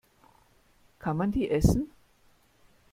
Kann 0.97 1.15
man 1.17 1.31
die 1.31 1.47
essen? 1.51 1.91